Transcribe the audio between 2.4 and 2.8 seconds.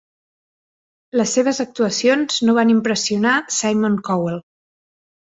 no van